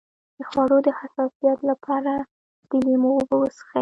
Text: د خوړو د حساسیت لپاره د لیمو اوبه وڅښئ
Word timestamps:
د 0.37 0.39
خوړو 0.49 0.77
د 0.87 0.89
حساسیت 0.99 1.59
لپاره 1.69 2.13
د 2.69 2.71
لیمو 2.85 3.09
اوبه 3.17 3.35
وڅښئ 3.37 3.67